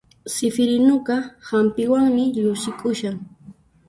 [0.33, 1.17] Sifirinuqa
[1.47, 3.15] hampiwanmi llusikushan